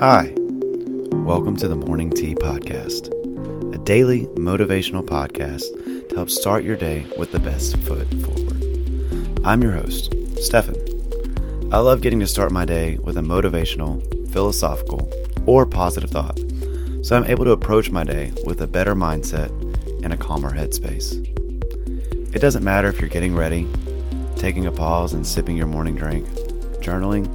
Hi, 0.00 0.34
welcome 1.24 1.56
to 1.56 1.66
the 1.66 1.76
Morning 1.76 2.10
Tea 2.10 2.34
Podcast, 2.34 3.08
a 3.74 3.78
daily 3.78 4.26
motivational 4.34 5.02
podcast 5.02 5.62
to 6.10 6.14
help 6.14 6.28
start 6.28 6.62
your 6.62 6.76
day 6.76 7.06
with 7.16 7.32
the 7.32 7.38
best 7.38 7.78
foot 7.78 8.06
forward. 8.22 9.40
I'm 9.46 9.62
your 9.62 9.72
host, 9.72 10.14
Stefan. 10.36 10.74
I 11.72 11.78
love 11.78 12.02
getting 12.02 12.20
to 12.20 12.26
start 12.26 12.52
my 12.52 12.66
day 12.66 12.98
with 12.98 13.16
a 13.16 13.22
motivational, 13.22 14.02
philosophical, 14.30 15.10
or 15.46 15.64
positive 15.64 16.10
thought, 16.10 16.38
so 17.00 17.16
I'm 17.16 17.24
able 17.24 17.46
to 17.46 17.52
approach 17.52 17.90
my 17.90 18.04
day 18.04 18.30
with 18.44 18.60
a 18.60 18.66
better 18.66 18.94
mindset 18.94 19.48
and 20.04 20.12
a 20.12 20.18
calmer 20.18 20.50
headspace. 20.50 21.33
It 22.34 22.40
doesn't 22.40 22.64
matter 22.64 22.88
if 22.88 23.00
you're 23.00 23.08
getting 23.08 23.36
ready, 23.36 23.68
taking 24.34 24.66
a 24.66 24.72
pause 24.72 25.12
and 25.12 25.24
sipping 25.24 25.56
your 25.56 25.68
morning 25.68 25.94
drink, 25.94 26.26
journaling, 26.80 27.28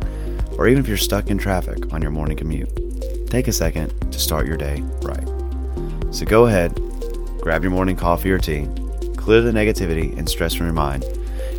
or 0.58 0.68
even 0.68 0.84
if 0.84 0.90
you're 0.90 0.98
stuck 0.98 1.30
in 1.30 1.38
traffic 1.38 1.94
on 1.94 2.02
your 2.02 2.12
morning 2.12 2.36
commute. 2.36 2.70
Take 3.30 3.48
a 3.48 3.54
second 3.54 3.94
to 4.12 4.20
start 4.20 4.46
your 4.46 4.58
day 4.58 4.82
right. 5.02 5.26
So 6.12 6.26
go 6.26 6.48
ahead, 6.48 6.76
grab 7.40 7.64
your 7.64 7.72
morning 7.72 7.96
coffee 7.96 8.30
or 8.30 8.40
tea, 8.40 8.68
clear 9.16 9.40
the 9.42 9.54
negativity 9.54 10.18
and 10.18 10.28
stress 10.28 10.54
from 10.54 10.66
your 10.66 10.74
mind, 10.74 11.06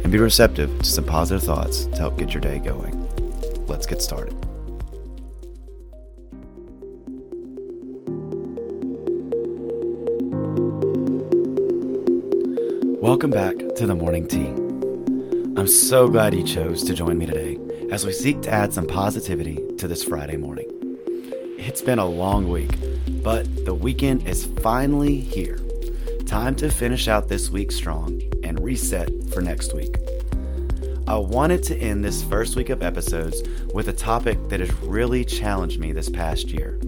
and 0.02 0.12
be 0.12 0.18
receptive 0.18 0.78
to 0.78 0.84
some 0.84 1.04
positive 1.04 1.42
thoughts 1.42 1.86
to 1.86 1.96
help 1.96 2.18
get 2.18 2.34
your 2.34 2.42
day 2.42 2.58
going. 2.58 3.08
Let's 3.66 3.86
get 3.86 4.02
started. 4.02 4.36
Welcome 13.00 13.30
back 13.30 13.56
to 13.76 13.86
the 13.86 13.94
Morning 13.94 14.28
Tea. 14.28 14.48
I'm 15.58 15.66
so 15.66 16.06
glad 16.06 16.34
you 16.34 16.44
chose 16.44 16.84
to 16.84 16.92
join 16.92 17.16
me 17.16 17.24
today 17.24 17.58
as 17.90 18.04
we 18.04 18.12
seek 18.12 18.42
to 18.42 18.50
add 18.50 18.74
some 18.74 18.86
positivity 18.86 19.58
to 19.78 19.88
this 19.88 20.04
Friday 20.04 20.36
morning. 20.36 20.66
It's 21.56 21.80
been 21.80 21.98
a 21.98 22.04
long 22.04 22.50
week, 22.50 22.76
but 23.22 23.64
the 23.64 23.72
weekend 23.72 24.28
is 24.28 24.44
finally 24.44 25.18
here. 25.18 25.58
Time 26.26 26.54
to 26.56 26.68
finish 26.68 27.08
out 27.08 27.28
this 27.28 27.48
week 27.48 27.72
strong 27.72 28.20
and 28.44 28.62
reset 28.62 29.08
for 29.32 29.40
next 29.40 29.74
week. 29.74 29.96
I 31.08 31.16
wanted 31.16 31.62
to 31.64 31.76
end 31.78 32.04
this 32.04 32.22
first 32.22 32.54
week 32.54 32.68
of 32.68 32.82
episodes 32.82 33.42
with 33.72 33.88
a 33.88 33.94
topic 33.94 34.50
that 34.50 34.60
has 34.60 34.74
really 34.82 35.24
challenged 35.24 35.80
me 35.80 35.92
this 35.92 36.10
past 36.10 36.48
year, 36.48 36.78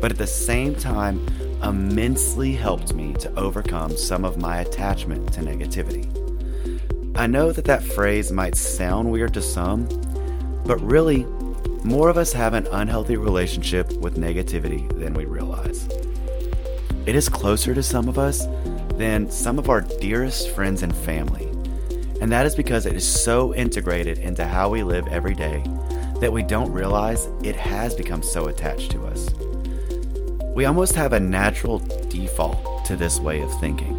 but 0.00 0.12
at 0.12 0.18
the 0.18 0.26
same 0.28 0.76
time, 0.76 1.26
immensely 1.62 2.52
helped 2.52 2.94
me 2.94 3.12
to 3.14 3.34
overcome 3.38 3.96
some 3.96 4.24
of 4.24 4.38
my 4.38 4.60
attachment 4.60 5.32
to 5.32 5.40
negativity. 5.40 6.06
I 7.16 7.26
know 7.26 7.52
that 7.52 7.64
that 7.64 7.82
phrase 7.82 8.30
might 8.30 8.54
sound 8.54 9.10
weird 9.10 9.34
to 9.34 9.42
some, 9.42 9.88
but 10.64 10.80
really, 10.80 11.24
more 11.84 12.08
of 12.08 12.16
us 12.16 12.32
have 12.32 12.54
an 12.54 12.66
unhealthy 12.68 13.16
relationship 13.16 13.92
with 13.94 14.16
negativity 14.16 14.88
than 14.98 15.14
we 15.14 15.24
realize. 15.24 15.88
It 17.06 17.14
is 17.14 17.28
closer 17.28 17.74
to 17.74 17.82
some 17.82 18.08
of 18.08 18.18
us 18.18 18.46
than 18.94 19.30
some 19.30 19.58
of 19.58 19.68
our 19.68 19.80
dearest 19.80 20.50
friends 20.50 20.82
and 20.82 20.94
family. 20.94 21.46
And 22.20 22.30
that 22.32 22.46
is 22.46 22.54
because 22.54 22.84
it 22.84 22.94
is 22.94 23.06
so 23.06 23.54
integrated 23.54 24.18
into 24.18 24.44
how 24.44 24.68
we 24.68 24.82
live 24.82 25.06
every 25.08 25.34
day 25.34 25.62
that 26.20 26.32
we 26.32 26.42
don't 26.42 26.72
realize 26.72 27.28
it 27.42 27.56
has 27.56 27.94
become 27.94 28.22
so 28.22 28.46
attached 28.46 28.90
to 28.90 29.06
us. 29.06 29.28
We 30.58 30.64
almost 30.64 30.96
have 30.96 31.12
a 31.12 31.20
natural 31.20 31.78
default 32.08 32.84
to 32.86 32.96
this 32.96 33.20
way 33.20 33.42
of 33.42 33.60
thinking. 33.60 33.94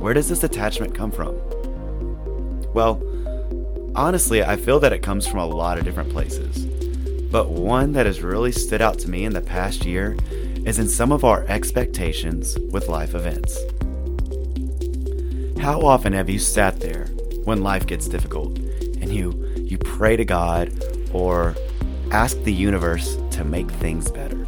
Where 0.00 0.14
does 0.14 0.30
this 0.30 0.42
attachment 0.42 0.94
come 0.94 1.10
from? 1.10 1.38
Well, 2.72 3.02
Honestly, 3.96 4.42
I 4.42 4.56
feel 4.56 4.80
that 4.80 4.92
it 4.94 5.02
comes 5.02 5.26
from 5.26 5.40
a 5.40 5.46
lot 5.46 5.76
of 5.78 5.84
different 5.84 6.10
places. 6.10 6.64
But 7.30 7.50
one 7.50 7.92
that 7.92 8.06
has 8.06 8.22
really 8.22 8.52
stood 8.52 8.80
out 8.80 8.98
to 9.00 9.10
me 9.10 9.26
in 9.26 9.34
the 9.34 9.42
past 9.42 9.84
year 9.84 10.16
is 10.64 10.78
in 10.78 10.88
some 10.88 11.12
of 11.12 11.24
our 11.24 11.44
expectations 11.44 12.58
with 12.72 12.88
life 12.88 13.14
events. 13.14 13.56
How 15.60 15.82
often 15.82 16.12
have 16.14 16.30
you 16.30 16.38
sat 16.38 16.80
there 16.80 17.04
when 17.44 17.62
life 17.62 17.86
gets 17.86 18.08
difficult 18.08 18.58
and 18.58 19.14
you 19.14 19.32
you 19.58 19.78
pray 19.78 20.16
to 20.16 20.24
God 20.24 20.72
or 21.12 21.54
ask 22.10 22.42
the 22.42 22.52
universe 22.52 23.16
to 23.32 23.44
make 23.44 23.70
things 23.70 24.10
better? 24.10 24.44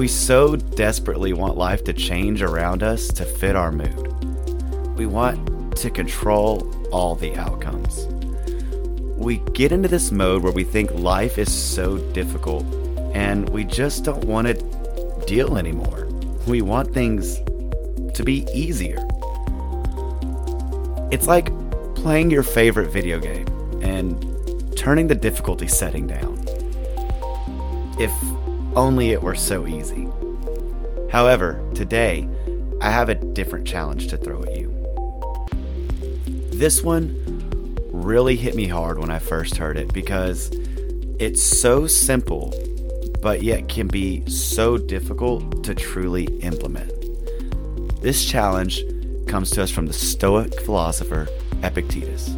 We 0.00 0.08
so 0.08 0.56
desperately 0.56 1.34
want 1.34 1.58
life 1.58 1.84
to 1.84 1.92
change 1.92 2.40
around 2.40 2.82
us 2.82 3.08
to 3.08 3.26
fit 3.26 3.54
our 3.54 3.70
mood. 3.70 4.96
We 4.96 5.04
want 5.04 5.76
to 5.76 5.90
control 5.90 6.74
all 6.90 7.14
the 7.14 7.36
outcomes. 7.36 8.06
We 9.18 9.42
get 9.52 9.72
into 9.72 9.88
this 9.88 10.10
mode 10.10 10.42
where 10.42 10.54
we 10.54 10.64
think 10.64 10.90
life 10.92 11.36
is 11.36 11.52
so 11.52 11.98
difficult 12.14 12.64
and 13.12 13.46
we 13.50 13.64
just 13.64 14.02
don't 14.02 14.24
want 14.24 14.46
to 14.46 15.24
deal 15.26 15.58
anymore. 15.58 16.08
We 16.46 16.62
want 16.62 16.94
things 16.94 17.36
to 18.14 18.22
be 18.24 18.46
easier. 18.54 19.06
It's 21.12 21.26
like 21.26 21.52
playing 21.94 22.30
your 22.30 22.42
favorite 22.42 22.90
video 22.90 23.20
game 23.20 23.46
and 23.82 24.74
turning 24.78 25.08
the 25.08 25.14
difficulty 25.14 25.68
setting 25.68 26.06
down. 26.06 26.42
If 27.98 28.10
only 28.76 29.10
it 29.10 29.22
were 29.22 29.34
so 29.34 29.66
easy. 29.66 30.08
However, 31.10 31.60
today, 31.74 32.28
I 32.80 32.90
have 32.90 33.08
a 33.08 33.14
different 33.14 33.66
challenge 33.66 34.08
to 34.08 34.16
throw 34.16 34.42
at 34.42 34.56
you. 34.56 34.68
This 36.52 36.82
one 36.82 37.16
really 37.90 38.36
hit 38.36 38.54
me 38.54 38.66
hard 38.66 38.98
when 38.98 39.10
I 39.10 39.18
first 39.18 39.56
heard 39.56 39.76
it 39.76 39.92
because 39.92 40.50
it's 41.18 41.42
so 41.42 41.86
simple, 41.86 42.54
but 43.20 43.42
yet 43.42 43.68
can 43.68 43.88
be 43.88 44.28
so 44.28 44.78
difficult 44.78 45.64
to 45.64 45.74
truly 45.74 46.24
implement. 46.40 46.92
This 48.00 48.24
challenge 48.24 48.82
comes 49.26 49.50
to 49.50 49.62
us 49.62 49.70
from 49.70 49.86
the 49.86 49.92
Stoic 49.92 50.60
philosopher 50.62 51.28
Epictetus. 51.62 52.30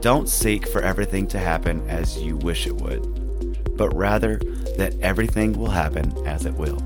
Don't 0.00 0.28
seek 0.28 0.68
for 0.68 0.82
everything 0.82 1.26
to 1.28 1.38
happen 1.38 1.88
as 1.88 2.18
you 2.20 2.36
wish 2.36 2.66
it 2.66 2.76
would, 2.76 3.76
but 3.76 3.92
rather 3.94 4.40
that 4.76 4.98
everything 5.00 5.52
will 5.58 5.70
happen 5.70 6.12
as 6.26 6.46
it 6.46 6.54
will. 6.54 6.78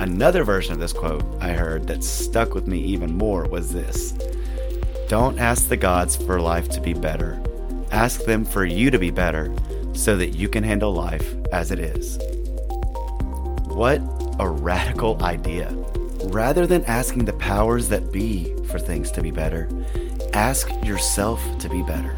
Another 0.00 0.44
version 0.44 0.72
of 0.72 0.78
this 0.78 0.92
quote 0.92 1.24
I 1.40 1.52
heard 1.52 1.86
that 1.88 2.04
stuck 2.04 2.54
with 2.54 2.68
me 2.68 2.78
even 2.78 3.16
more 3.16 3.48
was 3.48 3.72
this 3.72 4.12
Don't 5.08 5.38
ask 5.38 5.68
the 5.68 5.76
gods 5.76 6.14
for 6.16 6.40
life 6.40 6.68
to 6.70 6.80
be 6.80 6.94
better, 6.94 7.40
ask 7.90 8.24
them 8.24 8.44
for 8.44 8.64
you 8.64 8.90
to 8.90 8.98
be 8.98 9.10
better 9.10 9.52
so 9.94 10.16
that 10.16 10.36
you 10.36 10.48
can 10.48 10.62
handle 10.62 10.92
life 10.92 11.34
as 11.52 11.72
it 11.72 11.80
is. 11.80 12.18
What 13.66 14.00
a 14.38 14.48
radical 14.48 15.20
idea. 15.22 15.72
Rather 16.26 16.66
than 16.66 16.84
asking 16.84 17.24
the 17.24 17.32
powers 17.32 17.88
that 17.88 18.12
be 18.12 18.54
for 18.66 18.78
things 18.78 19.10
to 19.12 19.22
be 19.22 19.32
better, 19.32 19.68
ask 20.32 20.70
yourself 20.84 21.42
to 21.58 21.68
be 21.68 21.82
better. 21.82 22.14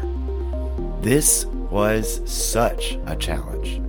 This 1.01 1.45
was 1.45 2.21
such 2.31 2.97
a 3.07 3.15
challenge. 3.15 3.80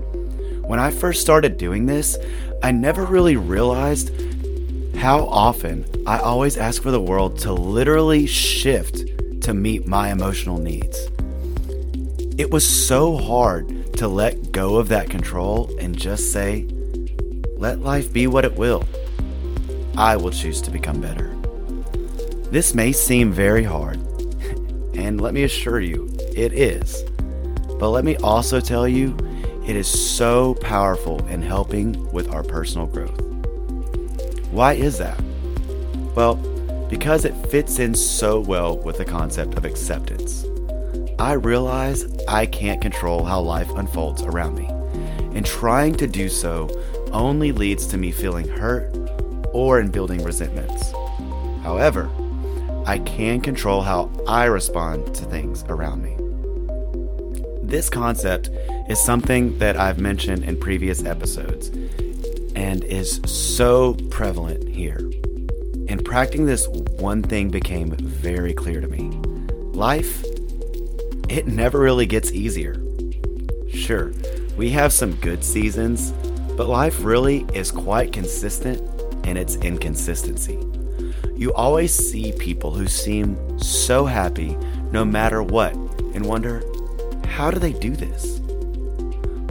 When 0.73 0.81
I 0.81 0.91
first 0.91 1.21
started 1.21 1.59
doing 1.59 1.85
this, 1.85 2.17
I 2.63 2.73
never 2.73 3.05
really 3.05 3.37
realized 3.37 4.11
how 4.97 5.27
often 5.27 5.85
I 6.07 6.19
always 6.19 6.57
ask 6.57 6.81
for 6.81 6.91
the 6.91 6.99
world 6.99 7.39
to 7.41 7.53
literally 7.53 8.27
shift 8.27 9.05
to 9.43 9.53
meet 9.53 9.87
my 9.87 10.11
emotional 10.11 10.57
needs. 10.57 10.99
It 12.39 12.51
was 12.51 12.67
so 12.67 13.19
hard 13.19 13.93
to 13.99 14.09
let 14.09 14.51
go 14.51 14.77
of 14.77 14.89
that 14.89 15.11
control 15.11 15.71
and 15.79 15.95
just 15.95 16.33
say, 16.33 16.67
let 17.59 17.81
life 17.81 18.11
be 18.11 18.27
what 18.27 18.47
it 18.47 18.57
will. 18.57 18.89
I 19.95 20.17
will 20.17 20.31
choose 20.31 20.63
to 20.63 20.71
become 20.71 21.03
better. 21.03 21.37
This 22.51 22.73
may 22.73 22.93
seem 22.93 23.31
very 23.31 23.65
hard, 23.65 23.97
and 24.95 25.21
let 25.21 25.35
me 25.35 25.43
assure 25.43 25.81
you, 25.81 26.09
it 26.35 26.55
is. 26.55 27.05
But 27.79 27.91
let 27.91 28.07
me 28.07 28.17
also 28.17 28.59
tell 28.59 28.89
you, 28.89 29.15
it 29.67 29.77
is 29.77 29.87
so 29.87 30.55
powerful 30.55 31.25
in 31.29 31.43
helping 31.43 32.11
with 32.13 32.29
our 32.33 32.43
personal 32.43 32.87
growth. 32.87 33.21
Why 34.51 34.75
is 34.75 34.99
that? 34.99 35.21
Well, 36.15 36.37
because 36.91 37.25
it 37.25 37.35
fits 37.47 37.79
in 37.79 37.95
so 37.95 38.41
well 38.41 38.77
with 38.77 38.99
the 38.99 39.05
concept 39.05 39.57
of 39.57 39.65
acceptance. 39.65 40.45
I 41.19 41.35
realize 41.35 42.05
I 42.27 42.47
can't 42.47 42.83
control 42.83 43.25
how 43.25 43.41
life 43.41 43.71
unfolds 43.71 44.23
around 44.23 44.57
me, 44.57 44.67
and 45.37 45.47
trying 45.47 45.95
to 45.95 46.07
do 46.07 46.29
so 46.29 46.69
only 47.13 47.53
leads 47.53 47.87
to 47.87 47.97
me 47.97 48.11
feeling 48.11 48.49
hurt 48.49 48.95
or 49.53 49.81
in 49.81 49.91
building 49.91 50.25
resentments. 50.25 50.93
However, 51.63 52.11
I 52.85 52.99
can 52.99 53.41
control 53.41 53.83
how 53.83 54.11
I 54.27 54.47
respond 54.47 55.15
to 55.15 55.25
things 55.25 55.65
around 55.69 56.03
me. 56.03 56.17
This 57.73 57.89
concept 57.89 58.51
is 58.91 59.01
something 59.01 59.57
that 59.57 59.79
I've 59.79 59.99
mentioned 59.99 60.45
in 60.45 60.61
previous 60.61 61.07
episodes 61.07 61.69
and 62.55 62.85
is 62.85 63.19
so 63.25 63.95
prevalent 64.11 64.69
here. 64.69 64.99
In 65.89 66.03
practicing 66.05 66.45
this, 66.45 66.69
one 66.99 67.23
thing 67.23 67.49
became 67.49 67.93
very 67.93 68.53
clear 68.53 68.83
to 68.83 68.89
me 68.89 69.09
life, 69.73 70.23
it 71.31 71.47
never 71.47 71.79
really 71.79 72.05
gets 72.05 72.31
easier. 72.33 72.77
Sure, 73.71 74.13
we 74.59 74.69
have 74.69 74.93
some 74.93 75.15
good 75.15 75.43
seasons, 75.43 76.11
but 76.59 76.69
life 76.69 77.03
really 77.03 77.47
is 77.55 77.71
quite 77.71 78.13
consistent 78.13 78.83
in 79.27 79.39
its 79.39 79.57
inconsistency. 79.57 80.59
You 81.35 81.55
always 81.55 81.95
see 81.95 82.33
people 82.33 82.73
who 82.73 82.87
seem 82.87 83.59
so 83.59 84.05
happy 84.05 84.59
no 84.91 85.07
matter 85.07 85.43
what 85.43 85.73
and 85.73 86.27
wonder, 86.27 86.63
how 87.33 87.51
do 87.51 87.59
they 87.59 87.73
do 87.73 87.97
this? 87.97 88.41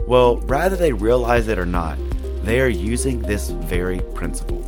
Well, 0.06 0.36
rather 0.42 0.76
they 0.76 0.92
realize 0.92 1.48
it 1.48 1.58
or 1.58 1.66
not, 1.66 1.98
they 2.44 2.60
are 2.60 2.68
using 2.68 3.20
this 3.20 3.50
very 3.50 3.98
principle. 4.14 4.62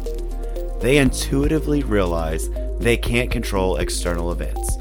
They 0.80 0.98
intuitively 0.98 1.84
realize 1.84 2.50
they 2.80 2.96
can't 2.96 3.30
control 3.30 3.76
external 3.76 4.32
events, 4.32 4.76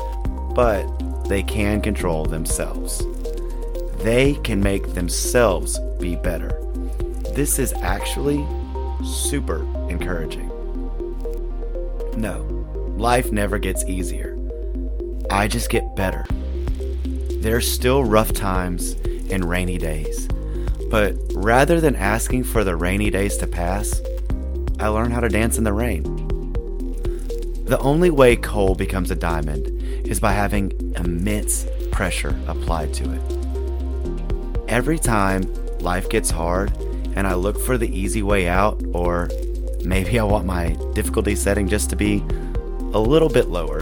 but 0.56 0.84
they 1.30 1.44
can 1.44 1.80
control 1.80 2.26
themselves. 2.26 3.06
They 4.00 4.34
can 4.44 4.60
make 4.62 4.96
themselves 4.96 5.80
be 6.00 6.16
better. 6.16 6.60
This 7.36 7.60
is 7.60 7.72
actually 7.74 8.44
super 9.06 9.62
encouraging. 9.90 10.50
No, 12.18 12.42
life 12.98 13.32
never 13.32 13.60
gets 13.60 13.86
easier. 13.86 14.36
I 15.30 15.48
just 15.48 15.70
get 15.70 15.96
better. 15.96 16.26
There's 17.44 17.70
still 17.70 18.06
rough 18.06 18.32
times 18.32 18.94
and 19.30 19.44
rainy 19.44 19.78
days, 19.78 20.30
but 20.90 21.18
rather 21.34 21.82
than 21.82 21.94
asking 21.94 22.46
for 22.46 22.64
the 22.64 22.78
rainy 22.78 23.10
days 23.10 23.36
to 23.36 23.48
pass, 23.48 24.02
I 24.80 24.88
learn 24.88 25.12
how 25.12 25.20
to 25.20 25.28
dance 25.28 25.58
in 25.58 25.66
the 25.66 25.74
rain. 25.74 26.04
The 27.66 27.78
only 27.80 28.10
way 28.12 28.38
coal 28.38 28.76
becomes 28.76 29.12
a 29.12 29.16
diamond 29.16 29.68
is 30.08 30.22
by 30.22 30.32
having 30.32 30.72
immense 30.96 31.68
pressure 31.92 32.34
applied 32.48 32.94
to 32.94 33.12
it. 33.12 34.70
Every 34.70 34.98
time 34.98 35.44
life 35.80 36.10
gets 36.10 36.32
hard 36.32 36.72
and 37.14 37.28
I 37.28 37.34
look 37.34 37.60
for 37.60 37.78
the 37.78 37.94
easy 37.94 38.24
way 38.24 38.48
out, 38.48 38.82
or 38.94 39.30
maybe 39.84 40.18
I 40.18 40.24
want 40.24 40.46
my 40.46 40.78
difficulty 40.94 41.36
setting 41.36 41.68
just 41.68 41.90
to 41.90 41.98
be 41.98 42.24
a 42.94 43.02
little 43.02 43.28
bit 43.28 43.50
lower, 43.50 43.82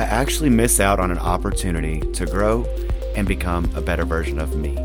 I 0.00 0.04
actually 0.04 0.48
miss 0.48 0.80
out 0.80 0.98
on 0.98 1.10
an 1.10 1.18
opportunity 1.18 2.00
to 2.14 2.24
grow 2.24 2.64
and 3.16 3.28
become 3.28 3.70
a 3.76 3.82
better 3.82 4.06
version 4.06 4.38
of 4.38 4.56
me. 4.56 4.78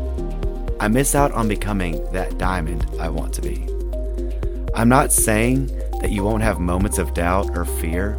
I 0.78 0.88
miss 0.88 1.14
out 1.14 1.32
on 1.32 1.48
becoming 1.48 2.04
that 2.12 2.36
diamond 2.36 2.84
I 3.00 3.08
want 3.08 3.32
to 3.32 3.40
be. 3.40 3.66
I'm 4.74 4.90
not 4.90 5.14
saying 5.14 5.68
that 6.02 6.10
you 6.10 6.22
won't 6.22 6.42
have 6.42 6.60
moments 6.60 6.98
of 6.98 7.14
doubt 7.14 7.56
or 7.56 7.64
fear, 7.64 8.10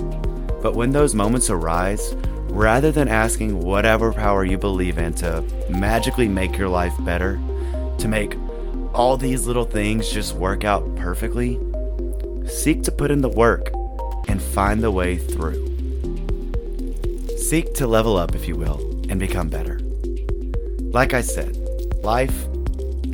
but 0.63 0.73
when 0.73 0.91
those 0.91 1.13
moments 1.13 1.51
arise, 1.51 2.15
rather 2.49 2.91
than 2.91 3.09
asking 3.09 3.61
whatever 3.61 4.11
power 4.11 4.43
you 4.43 4.57
believe 4.57 4.97
in 4.97 5.13
to 5.17 5.43
magically 5.69 6.27
make 6.27 6.57
your 6.57 6.69
life 6.69 6.95
better, 7.01 7.39
to 7.99 8.07
make 8.07 8.35
all 8.95 9.17
these 9.17 9.45
little 9.45 9.65
things 9.65 10.09
just 10.09 10.33
work 10.33 10.63
out 10.63 10.95
perfectly, 10.95 11.59
seek 12.47 12.81
to 12.81 12.91
put 12.91 13.11
in 13.11 13.21
the 13.21 13.29
work 13.29 13.69
and 14.27 14.41
find 14.41 14.81
the 14.81 14.89
way 14.89 15.15
through. 15.15 15.66
Seek 17.47 17.73
to 17.75 17.87
level 17.87 18.17
up, 18.17 18.35
if 18.35 18.45
you 18.45 18.57
will, 18.57 18.81
and 19.07 19.21
become 19.21 19.47
better. 19.47 19.79
Like 20.91 21.13
I 21.13 21.21
said, 21.21 21.55
life, 22.03 22.45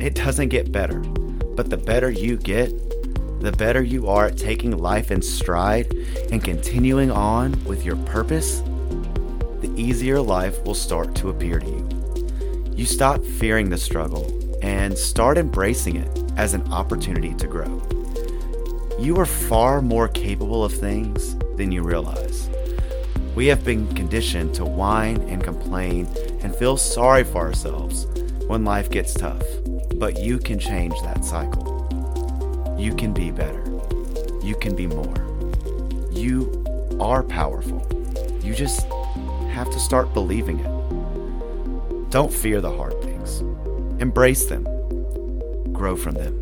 it 0.00 0.16
doesn't 0.16 0.48
get 0.48 0.72
better, 0.72 0.98
but 0.98 1.70
the 1.70 1.76
better 1.76 2.10
you 2.10 2.36
get, 2.36 2.72
the 3.40 3.52
better 3.52 3.80
you 3.80 4.08
are 4.08 4.26
at 4.26 4.36
taking 4.36 4.76
life 4.76 5.12
in 5.12 5.22
stride 5.22 5.94
and 6.32 6.42
continuing 6.42 7.12
on 7.12 7.64
with 7.64 7.84
your 7.84 7.94
purpose, 7.94 8.58
the 9.60 9.72
easier 9.76 10.20
life 10.20 10.60
will 10.64 10.74
start 10.74 11.14
to 11.14 11.28
appear 11.28 11.60
to 11.60 11.66
you. 11.66 12.72
You 12.74 12.86
stop 12.86 13.24
fearing 13.24 13.70
the 13.70 13.78
struggle 13.78 14.26
and 14.64 14.98
start 14.98 15.38
embracing 15.38 15.94
it 15.94 16.32
as 16.36 16.54
an 16.54 16.72
opportunity 16.72 17.34
to 17.34 17.46
grow. 17.46 17.80
You 18.98 19.16
are 19.20 19.26
far 19.26 19.80
more 19.80 20.08
capable 20.08 20.64
of 20.64 20.72
things 20.72 21.36
than 21.54 21.70
you 21.70 21.84
realize. 21.84 22.48
We 23.34 23.46
have 23.48 23.64
been 23.64 23.92
conditioned 23.96 24.54
to 24.54 24.64
whine 24.64 25.16
and 25.22 25.42
complain 25.42 26.06
and 26.42 26.54
feel 26.54 26.76
sorry 26.76 27.24
for 27.24 27.38
ourselves 27.38 28.06
when 28.46 28.64
life 28.64 28.90
gets 28.90 29.12
tough, 29.12 29.42
but 29.96 30.20
you 30.20 30.38
can 30.38 30.60
change 30.60 30.94
that 31.02 31.24
cycle. 31.24 31.74
You 32.78 32.94
can 32.94 33.12
be 33.12 33.32
better. 33.32 33.64
You 34.40 34.54
can 34.54 34.76
be 34.76 34.86
more. 34.86 35.16
You 36.12 36.64
are 37.00 37.24
powerful. 37.24 37.84
You 38.40 38.54
just 38.54 38.86
have 39.50 39.68
to 39.72 39.80
start 39.80 40.14
believing 40.14 40.60
it. 40.60 42.10
Don't 42.10 42.32
fear 42.32 42.60
the 42.60 42.70
hard 42.70 43.00
things, 43.02 43.40
embrace 44.00 44.44
them, 44.44 44.62
grow 45.72 45.96
from 45.96 46.14
them. 46.14 46.40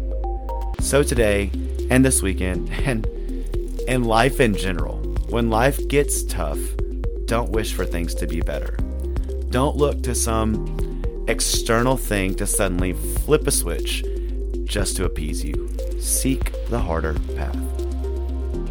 So, 0.80 1.02
today 1.02 1.50
and 1.88 2.04
this 2.04 2.20
weekend, 2.20 2.68
and 2.84 3.06
in 3.88 4.04
life 4.04 4.40
in 4.40 4.54
general, 4.54 4.98
when 5.30 5.48
life 5.48 5.88
gets 5.88 6.22
tough, 6.24 6.58
don't 7.32 7.50
wish 7.50 7.72
for 7.72 7.86
things 7.86 8.14
to 8.14 8.26
be 8.26 8.42
better. 8.42 8.76
Don't 9.48 9.74
look 9.74 10.02
to 10.02 10.14
some 10.14 11.24
external 11.28 11.96
thing 11.96 12.34
to 12.34 12.46
suddenly 12.46 12.92
flip 12.92 13.46
a 13.46 13.50
switch 13.50 14.04
just 14.64 14.98
to 14.98 15.06
appease 15.06 15.42
you. 15.42 15.74
Seek 15.98 16.52
the 16.68 16.78
harder 16.78 17.14
path. 17.34 17.56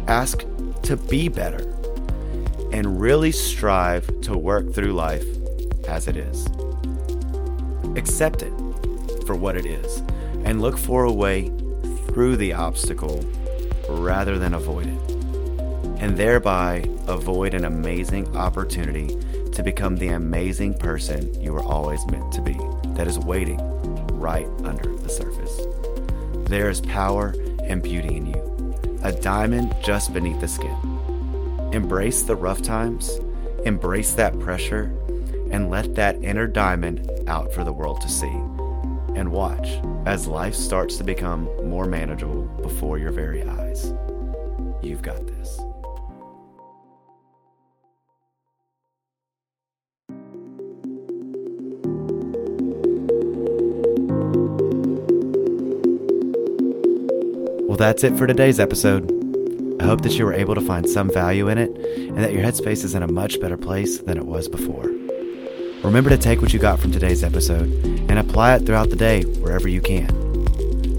Ask 0.06 0.44
to 0.82 0.96
be 0.96 1.26
better 1.26 1.74
and 2.70 3.00
really 3.00 3.32
strive 3.32 4.06
to 4.20 4.38
work 4.38 4.72
through 4.72 4.92
life 4.92 5.26
as 5.88 6.06
it 6.06 6.16
is. 6.16 6.46
Accept 7.96 8.42
it 8.42 8.52
for 9.26 9.34
what 9.34 9.56
it 9.56 9.66
is 9.66 10.04
and 10.44 10.62
look 10.62 10.78
for 10.78 11.02
a 11.02 11.12
way 11.12 11.50
through 12.06 12.36
the 12.36 12.52
obstacle 12.52 13.24
rather 13.88 14.38
than 14.38 14.54
avoid 14.54 14.86
it, 14.86 15.21
and 16.02 16.16
thereby 16.16 16.84
avoid 17.06 17.54
an 17.54 17.64
amazing 17.64 18.36
opportunity 18.36 19.16
to 19.52 19.62
become 19.62 19.96
the 19.96 20.08
amazing 20.08 20.74
person 20.74 21.32
you 21.40 21.52
were 21.52 21.62
always 21.62 22.04
meant 22.06 22.32
to 22.32 22.42
be, 22.42 22.58
that 22.94 23.06
is 23.06 23.20
waiting 23.20 23.60
right 24.18 24.48
under 24.64 24.96
the 24.96 25.08
surface. 25.08 25.60
There 26.48 26.68
is 26.68 26.80
power 26.80 27.36
and 27.62 27.80
beauty 27.80 28.16
in 28.16 28.26
you, 28.26 28.74
a 29.04 29.12
diamond 29.12 29.76
just 29.80 30.12
beneath 30.12 30.40
the 30.40 30.48
skin. 30.48 30.76
Embrace 31.72 32.24
the 32.24 32.34
rough 32.34 32.62
times, 32.62 33.20
embrace 33.64 34.12
that 34.14 34.36
pressure, 34.40 34.92
and 35.52 35.70
let 35.70 35.94
that 35.94 36.16
inner 36.16 36.48
diamond 36.48 37.08
out 37.28 37.52
for 37.52 37.62
the 37.62 37.72
world 37.72 38.00
to 38.00 38.08
see. 38.08 38.40
And 39.14 39.30
watch 39.30 39.78
as 40.04 40.26
life 40.26 40.56
starts 40.56 40.96
to 40.96 41.04
become 41.04 41.44
more 41.68 41.86
manageable 41.86 42.42
before 42.60 42.98
your 42.98 43.12
very 43.12 43.44
eyes. 43.44 43.92
You've 44.82 45.02
got 45.02 45.24
this. 45.28 45.60
That's 57.82 58.04
it 58.04 58.16
for 58.16 58.28
today's 58.28 58.60
episode. 58.60 59.10
I 59.82 59.86
hope 59.86 60.02
that 60.02 60.12
you 60.12 60.24
were 60.24 60.32
able 60.32 60.54
to 60.54 60.60
find 60.60 60.88
some 60.88 61.10
value 61.10 61.48
in 61.48 61.58
it 61.58 61.68
and 61.96 62.18
that 62.18 62.32
your 62.32 62.44
headspace 62.44 62.84
is 62.84 62.94
in 62.94 63.02
a 63.02 63.10
much 63.10 63.40
better 63.40 63.56
place 63.56 63.98
than 63.98 64.16
it 64.16 64.24
was 64.24 64.48
before. 64.48 64.84
Remember 65.82 66.08
to 66.08 66.16
take 66.16 66.40
what 66.40 66.52
you 66.52 66.60
got 66.60 66.78
from 66.78 66.92
today's 66.92 67.24
episode 67.24 67.68
and 68.08 68.20
apply 68.20 68.54
it 68.54 68.64
throughout 68.64 68.90
the 68.90 68.94
day 68.94 69.22
wherever 69.22 69.66
you 69.66 69.80
can. 69.80 70.06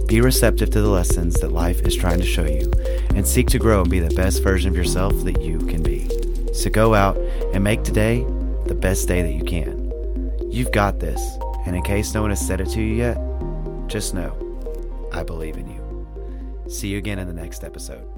Be 0.07 0.19
receptive 0.19 0.71
to 0.71 0.81
the 0.81 0.89
lessons 0.89 1.35
that 1.35 1.53
life 1.53 1.79
is 1.83 1.95
trying 1.95 2.19
to 2.19 2.25
show 2.25 2.43
you 2.43 2.69
and 3.15 3.25
seek 3.25 3.47
to 3.47 3.59
grow 3.59 3.83
and 3.83 3.89
be 3.89 3.99
the 4.01 4.13
best 4.15 4.43
version 4.43 4.69
of 4.69 4.75
yourself 4.75 5.13
that 5.23 5.41
you 5.41 5.59
can 5.59 5.83
be. 5.83 6.09
So 6.53 6.69
go 6.69 6.95
out 6.95 7.15
and 7.53 7.63
make 7.63 7.83
today 7.83 8.25
the 8.65 8.75
best 8.75 9.07
day 9.07 9.21
that 9.21 9.31
you 9.31 9.45
can. 9.45 9.89
You've 10.51 10.73
got 10.73 10.99
this, 10.99 11.21
and 11.65 11.77
in 11.77 11.81
case 11.83 12.13
no 12.13 12.23
one 12.23 12.31
has 12.31 12.45
said 12.45 12.59
it 12.59 12.67
to 12.71 12.81
you 12.81 12.93
yet, 12.93 13.17
just 13.87 14.13
know 14.13 14.35
I 15.13 15.23
believe 15.23 15.55
in 15.55 15.69
you. 15.69 15.82
See 16.67 16.87
you 16.87 16.97
again 16.97 17.19
in 17.19 17.27
the 17.27 17.33
next 17.33 17.63
episode. 17.63 18.12